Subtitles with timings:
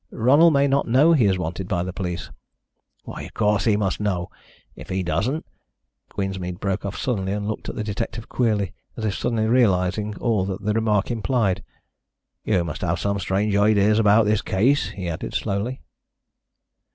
[0.09, 2.31] "Ronald may not know he is wanted by the police."
[3.03, 4.31] "Why, of course he must know.
[4.75, 5.45] If he doesn't"
[6.11, 10.43] Queensmead broke off suddenly and looked at the detective queerly, as if suddenly realising all
[10.45, 11.63] that the remark implied.
[12.43, 15.83] "You must have some strange ideas about this case," he added slowly.